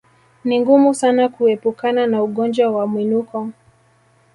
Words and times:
Ni 0.45 0.59
ngumu 0.59 0.93
sana 0.93 1.29
kuepukana 1.29 2.07
na 2.07 2.23
ugonjwa 2.23 2.69
wa 2.71 2.87
mwinuko 2.87 3.49